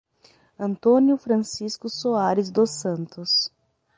Antônio 0.57 1.15
Francisco 1.15 1.87
Soares 1.87 2.49
dos 2.49 2.71
Santos 2.81 3.51